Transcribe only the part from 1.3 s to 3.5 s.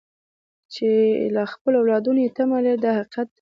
له خپلو اولادونو یې تمه لرئ دا حقیقت دی.